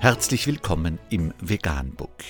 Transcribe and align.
Herzlich 0.00 0.46
willkommen 0.46 1.00
im 1.10 1.34
Veganbook. 1.40 2.22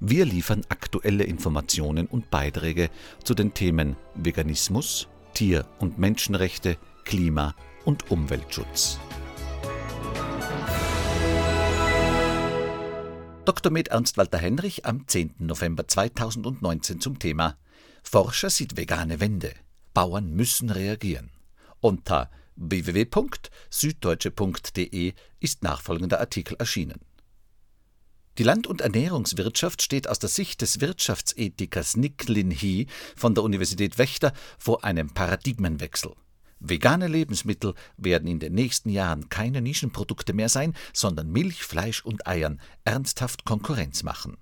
Wir 0.00 0.24
liefern 0.24 0.62
aktuelle 0.68 1.22
Informationen 1.22 2.08
und 2.08 2.28
Beiträge 2.28 2.90
zu 3.22 3.34
den 3.34 3.54
Themen 3.54 3.94
Veganismus, 4.16 5.06
Tier- 5.32 5.64
und 5.78 6.00
Menschenrechte, 6.00 6.76
Klima- 7.04 7.54
und 7.84 8.10
Umweltschutz. 8.10 8.98
Dr. 13.44 13.70
Med 13.70 13.88
Ernst 13.88 14.18
Walter 14.18 14.38
Henrich 14.38 14.84
am 14.84 15.06
10. 15.06 15.36
November 15.38 15.86
2019 15.86 17.00
zum 17.00 17.20
Thema 17.20 17.56
Forscher 18.02 18.50
sieht 18.50 18.76
vegane 18.76 19.20
Wende. 19.20 19.52
Bauern 19.94 20.32
müssen 20.34 20.68
reagieren. 20.68 21.30
Unter 21.80 22.28
www.süddeutsche.de 22.58 25.14
ist 25.40 25.62
nachfolgender 25.62 26.20
Artikel 26.20 26.56
erschienen. 26.58 27.00
Die 28.38 28.44
Land- 28.44 28.66
und 28.66 28.80
Ernährungswirtschaft 28.80 29.82
steht 29.82 30.08
aus 30.08 30.18
der 30.18 30.28
Sicht 30.28 30.60
des 30.60 30.80
Wirtschaftsethikers 30.80 31.96
Nick 31.96 32.28
Lin 32.28 32.50
Hee 32.50 32.86
von 33.16 33.34
der 33.34 33.42
Universität 33.42 33.98
Wächter 33.98 34.32
vor 34.58 34.84
einem 34.84 35.10
Paradigmenwechsel. 35.10 36.12
Vegane 36.60 37.08
Lebensmittel 37.08 37.74
werden 37.96 38.28
in 38.28 38.40
den 38.40 38.54
nächsten 38.54 38.90
Jahren 38.90 39.28
keine 39.28 39.60
Nischenprodukte 39.60 40.32
mehr 40.32 40.48
sein, 40.48 40.74
sondern 40.92 41.30
Milch, 41.30 41.64
Fleisch 41.64 42.04
und 42.04 42.26
Eiern 42.26 42.60
ernsthaft 42.84 43.44
Konkurrenz 43.44 44.02
machen. 44.02 44.36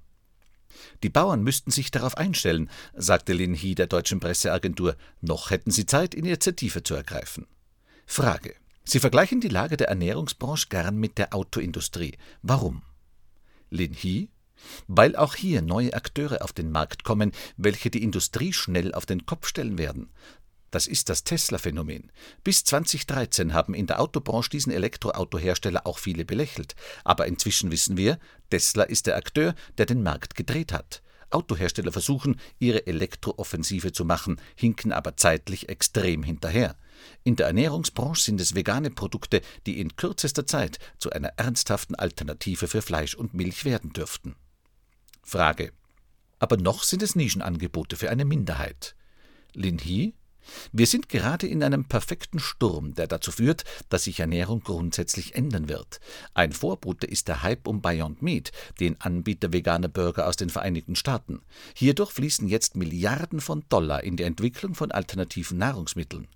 Die 1.02 1.08
Bauern 1.08 1.42
müssten 1.42 1.70
sich 1.70 1.90
darauf 1.90 2.16
einstellen, 2.16 2.70
sagte 2.94 3.32
Lin 3.32 3.54
Hee 3.54 3.74
der 3.74 3.86
deutschen 3.86 4.20
Presseagentur, 4.20 4.96
noch 5.20 5.50
hätten 5.50 5.70
sie 5.70 5.86
Zeit, 5.86 6.14
Initiative 6.14 6.82
zu 6.82 6.94
ergreifen. 6.94 7.46
Frage. 8.06 8.54
Sie 8.84 9.00
vergleichen 9.00 9.40
die 9.40 9.48
Lage 9.48 9.76
der 9.76 9.88
Ernährungsbranche 9.88 10.68
gern 10.68 10.96
mit 10.96 11.18
der 11.18 11.34
Autoindustrie. 11.34 12.16
Warum? 12.42 12.82
Lin 13.70 13.92
Hee 13.92 14.28
weil 14.88 15.16
auch 15.16 15.34
hier 15.34 15.62
neue 15.62 15.94
Akteure 15.94 16.42
auf 16.42 16.52
den 16.52 16.70
Markt 16.70 17.04
kommen, 17.04 17.32
welche 17.56 17.90
die 17.90 18.02
Industrie 18.02 18.52
schnell 18.52 18.94
auf 18.94 19.06
den 19.06 19.26
Kopf 19.26 19.46
stellen 19.46 19.78
werden. 19.78 20.10
Das 20.70 20.86
ist 20.86 21.08
das 21.08 21.24
Tesla-Phänomen. 21.24 22.10
Bis 22.42 22.64
2013 22.64 23.54
haben 23.54 23.72
in 23.72 23.86
der 23.86 24.00
Autobranche 24.00 24.50
diesen 24.50 24.72
Elektroautohersteller 24.72 25.86
auch 25.86 25.98
viele 25.98 26.24
belächelt. 26.24 26.74
Aber 27.04 27.26
inzwischen 27.26 27.70
wissen 27.70 27.96
wir, 27.96 28.18
Tesla 28.50 28.82
ist 28.82 29.06
der 29.06 29.16
Akteur, 29.16 29.54
der 29.78 29.86
den 29.86 30.02
Markt 30.02 30.34
gedreht 30.34 30.72
hat. 30.72 31.02
Autohersteller 31.30 31.92
versuchen, 31.92 32.40
ihre 32.58 32.86
Elektrooffensive 32.86 33.92
zu 33.92 34.04
machen, 34.04 34.40
hinken 34.54 34.92
aber 34.92 35.16
zeitlich 35.16 35.68
extrem 35.68 36.22
hinterher. 36.22 36.76
In 37.24 37.36
der 37.36 37.46
Ernährungsbranche 37.46 38.22
sind 38.22 38.40
es 38.40 38.54
vegane 38.54 38.90
Produkte, 38.90 39.40
die 39.66 39.80
in 39.80 39.96
kürzester 39.96 40.46
Zeit 40.46 40.78
zu 40.98 41.10
einer 41.10 41.28
ernsthaften 41.36 41.94
Alternative 41.94 42.68
für 42.68 42.82
Fleisch 42.82 43.14
und 43.14 43.34
Milch 43.34 43.64
werden 43.64 43.92
dürften. 43.92 44.36
Frage. 45.22 45.72
Aber 46.38 46.56
noch 46.56 46.82
sind 46.82 47.02
es 47.02 47.16
Nischenangebote 47.16 47.96
für 47.96 48.10
eine 48.10 48.24
Minderheit. 48.24 48.94
Lin 49.54 49.78
Hee 49.78 50.12
wir 50.72 50.86
sind 50.86 51.08
gerade 51.08 51.46
in 51.46 51.62
einem 51.62 51.84
perfekten 51.84 52.38
Sturm, 52.38 52.94
der 52.94 53.06
dazu 53.06 53.30
führt, 53.32 53.64
dass 53.88 54.04
sich 54.04 54.20
Ernährung 54.20 54.60
grundsätzlich 54.62 55.34
ändern 55.34 55.68
wird. 55.68 56.00
Ein 56.34 56.52
Vorbote 56.52 57.06
ist 57.06 57.28
der 57.28 57.42
Hype 57.42 57.66
um 57.66 57.80
Beyond 57.82 58.22
Meat, 58.22 58.52
den 58.80 59.00
Anbieter 59.00 59.52
veganer 59.52 59.88
Burger 59.88 60.26
aus 60.26 60.36
den 60.36 60.50
Vereinigten 60.50 60.96
Staaten. 60.96 61.40
Hierdurch 61.74 62.12
fließen 62.12 62.48
jetzt 62.48 62.76
Milliarden 62.76 63.40
von 63.40 63.64
Dollar 63.68 64.04
in 64.04 64.16
die 64.16 64.24
Entwicklung 64.24 64.74
von 64.74 64.90
alternativen 64.90 65.58
Nahrungsmitteln. 65.58 66.28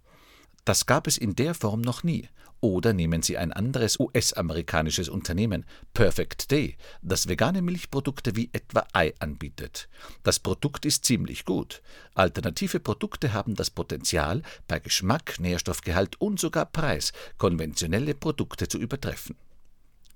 Das 0.64 0.86
gab 0.86 1.06
es 1.06 1.16
in 1.16 1.34
der 1.34 1.55
Form 1.55 1.80
noch 1.80 2.03
nie. 2.03 2.28
Oder 2.62 2.92
nehmen 2.92 3.22
Sie 3.22 3.39
ein 3.39 3.55
anderes 3.55 3.98
US-amerikanisches 3.98 5.08
Unternehmen, 5.08 5.64
Perfect 5.94 6.50
Day, 6.50 6.77
das 7.00 7.27
vegane 7.27 7.62
Milchprodukte 7.62 8.36
wie 8.36 8.50
etwa 8.53 8.86
Ei 8.92 9.14
anbietet. 9.19 9.88
Das 10.22 10.38
Produkt 10.38 10.84
ist 10.84 11.06
ziemlich 11.06 11.47
gut. 11.47 11.81
Alternative 12.15 12.78
Produkte 12.78 13.32
haben 13.32 13.54
das 13.54 13.71
Potenzial, 13.71 14.43
bei 14.69 14.78
Geschmack, 14.78 15.41
Nährstoffgehalt 15.41 16.21
und 16.21 16.38
sogar 16.38 16.66
Preis 16.66 17.12
konventionelle 17.38 18.15
Produkte 18.15 18.69
zu 18.69 18.78
übertreffen. 18.78 19.37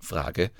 Frage: 0.00 0.50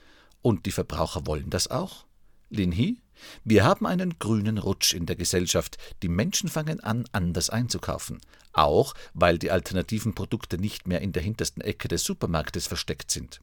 Und 0.41 0.65
die 0.65 0.73
Verbraucher 0.73 1.27
wollen 1.27 1.51
das 1.51 1.69
auch? 1.71 2.07
Lin 2.49 2.73
Hee? 2.73 2.97
Wir 3.45 3.65
haben 3.65 3.87
einen 3.87 4.19
grünen 4.19 4.59
Rutsch 4.59 4.95
in 4.95 5.07
der 5.07 5.17
Gesellschaft. 5.17 5.79
Die 6.03 6.09
Menschen 6.09 6.49
fangen 6.49 6.81
an, 6.81 7.05
anders 7.13 7.51
einzukaufen. 7.51 8.21
Auch, 8.53 8.95
weil 9.13 9.39
die 9.39 9.51
alternativen 9.51 10.15
Produkte 10.15 10.59
nicht 10.59 10.87
mehr 10.87 11.01
in 11.01 11.13
der 11.13 11.23
hintersten 11.23 11.63
Ecke 11.63 11.89
des 11.89 12.05
Supermarktes 12.05 12.67
versteckt 12.67 13.11
sind. 13.11 13.41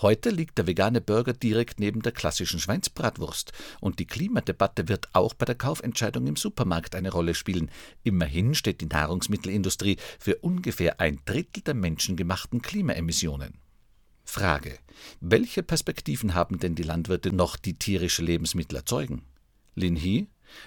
Heute 0.00 0.30
liegt 0.30 0.58
der 0.58 0.66
vegane 0.66 1.00
Burger 1.00 1.32
direkt 1.32 1.80
neben 1.80 2.02
der 2.02 2.12
klassischen 2.12 2.60
Schweinsbratwurst 2.60 3.52
und 3.80 3.98
die 3.98 4.06
Klimadebatte 4.06 4.88
wird 4.88 5.08
auch 5.12 5.34
bei 5.34 5.46
der 5.46 5.54
Kaufentscheidung 5.54 6.26
im 6.26 6.36
Supermarkt 6.36 6.94
eine 6.94 7.12
Rolle 7.12 7.34
spielen. 7.34 7.70
Immerhin 8.02 8.54
steht 8.54 8.80
die 8.80 8.86
Nahrungsmittelindustrie 8.86 9.96
für 10.18 10.36
ungefähr 10.36 11.00
ein 11.00 11.20
Drittel 11.24 11.62
der 11.62 11.74
menschengemachten 11.74 12.62
Klimaemissionen. 12.62 13.58
Frage: 14.30 14.78
Welche 15.20 15.62
Perspektiven 15.62 16.34
haben 16.34 16.58
denn 16.58 16.74
die 16.74 16.82
Landwirte 16.82 17.32
noch, 17.32 17.56
die 17.56 17.78
tierische 17.78 18.22
Lebensmittel 18.22 18.76
erzeugen? 18.76 19.22
Lin 19.74 19.96
Hee 19.96 20.26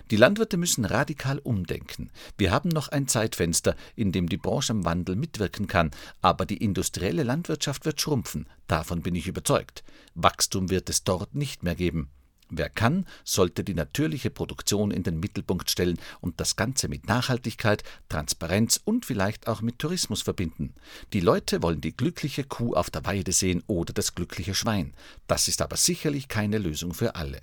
die 0.09 0.15
Landwirte 0.15 0.57
müssen 0.57 0.85
radikal 0.85 1.39
umdenken. 1.39 2.11
Wir 2.37 2.51
haben 2.51 2.69
noch 2.69 2.87
ein 2.89 3.07
Zeitfenster, 3.07 3.75
in 3.95 4.11
dem 4.11 4.29
die 4.29 4.37
Branche 4.37 4.73
am 4.73 4.85
Wandel 4.85 5.15
mitwirken 5.15 5.67
kann, 5.67 5.91
aber 6.21 6.45
die 6.45 6.57
industrielle 6.57 7.23
Landwirtschaft 7.23 7.85
wird 7.85 7.99
schrumpfen, 7.99 8.47
davon 8.67 9.01
bin 9.01 9.15
ich 9.15 9.27
überzeugt. 9.27 9.83
Wachstum 10.13 10.69
wird 10.69 10.89
es 10.89 11.03
dort 11.03 11.35
nicht 11.35 11.63
mehr 11.63 11.75
geben. 11.75 12.09
Wer 12.53 12.69
kann, 12.69 13.05
sollte 13.23 13.63
die 13.63 13.73
natürliche 13.73 14.29
Produktion 14.29 14.91
in 14.91 15.03
den 15.03 15.21
Mittelpunkt 15.21 15.71
stellen 15.71 15.97
und 16.19 16.41
das 16.41 16.57
Ganze 16.57 16.89
mit 16.89 17.07
Nachhaltigkeit, 17.07 17.81
Transparenz 18.09 18.81
und 18.83 19.05
vielleicht 19.05 19.47
auch 19.47 19.61
mit 19.61 19.79
Tourismus 19.79 20.21
verbinden. 20.21 20.73
Die 21.13 21.21
Leute 21.21 21.63
wollen 21.63 21.79
die 21.79 21.95
glückliche 21.95 22.43
Kuh 22.43 22.73
auf 22.73 22.89
der 22.89 23.05
Weide 23.05 23.31
sehen 23.31 23.63
oder 23.67 23.93
das 23.93 24.15
glückliche 24.15 24.53
Schwein. 24.53 24.93
Das 25.27 25.47
ist 25.47 25.61
aber 25.61 25.77
sicherlich 25.77 26.27
keine 26.27 26.57
Lösung 26.57 26.93
für 26.93 27.15
alle. 27.15 27.39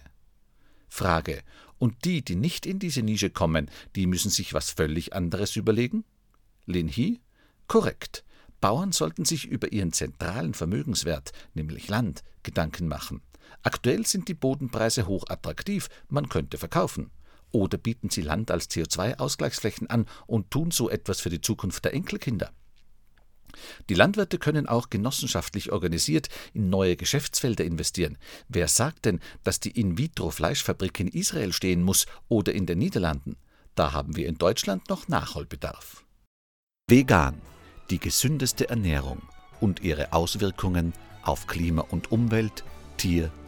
Frage. 0.90 1.42
Und 1.78 2.04
die, 2.04 2.22
die 2.22 2.36
nicht 2.36 2.66
in 2.66 2.78
diese 2.78 3.02
Nische 3.02 3.30
kommen, 3.30 3.70
die 3.96 4.06
müssen 4.06 4.30
sich 4.30 4.52
was 4.52 4.72
völlig 4.72 5.14
anderes 5.14 5.56
überlegen? 5.56 6.04
Lin 6.66 6.88
Hee? 6.88 7.20
Korrekt. 7.66 8.24
Bauern 8.60 8.92
sollten 8.92 9.24
sich 9.24 9.46
über 9.46 9.72
ihren 9.72 9.94
zentralen 9.94 10.52
Vermögenswert, 10.52 11.32
nämlich 11.54 11.88
Land, 11.88 12.24
Gedanken 12.42 12.88
machen. 12.88 13.22
Aktuell 13.62 14.06
sind 14.06 14.28
die 14.28 14.34
Bodenpreise 14.34 15.06
hoch 15.06 15.24
attraktiv, 15.28 15.88
man 16.08 16.28
könnte 16.28 16.58
verkaufen. 16.58 17.10
Oder 17.50 17.78
bieten 17.78 18.10
sie 18.10 18.22
Land 18.22 18.50
als 18.50 18.70
CO2-Ausgleichsflächen 18.70 19.88
an 19.88 20.06
und 20.26 20.50
tun 20.50 20.70
so 20.70 20.90
etwas 20.90 21.20
für 21.20 21.30
die 21.30 21.40
Zukunft 21.40 21.84
der 21.84 21.94
Enkelkinder. 21.94 22.52
Die 23.88 23.94
Landwirte 23.94 24.38
können 24.38 24.68
auch 24.68 24.90
genossenschaftlich 24.90 25.72
organisiert 25.72 26.28
in 26.52 26.68
neue 26.68 26.96
Geschäftsfelder 26.96 27.64
investieren. 27.64 28.18
Wer 28.48 28.68
sagt 28.68 29.06
denn, 29.06 29.20
dass 29.42 29.60
die 29.60 29.70
In-vitro-Fleischfabrik 29.70 31.00
in 31.00 31.08
Israel 31.08 31.52
stehen 31.52 31.82
muss 31.82 32.06
oder 32.28 32.52
in 32.52 32.66
den 32.66 32.78
Niederlanden? 32.78 33.36
Da 33.74 33.92
haben 33.92 34.16
wir 34.16 34.26
in 34.26 34.38
Deutschland 34.38 34.88
noch 34.88 35.08
Nachholbedarf. 35.08 36.04
Vegan, 36.88 37.40
die 37.90 37.98
gesündeste 37.98 38.68
Ernährung 38.68 39.22
und 39.60 39.80
ihre 39.80 40.12
Auswirkungen 40.12 40.92
auf 41.22 41.46
Klima 41.46 41.82
und 41.82 42.12
Umwelt, 42.12 42.64
Tier- 42.96 43.32